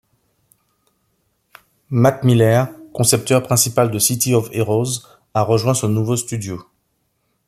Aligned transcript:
Matt 1.91 2.23
Miller, 2.23 2.63
concepteur 2.91 3.43
principal 3.43 3.91
de 3.91 3.99
City 3.99 4.33
of 4.33 4.49
Heroes, 4.51 5.05
a 5.35 5.43
rejoint 5.43 5.75
ce 5.75 5.85
nouveau 5.85 6.15
studio. 6.17 6.59